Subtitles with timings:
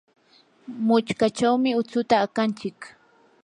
[0.87, 2.77] muchkachawmi utsuta aqanchik.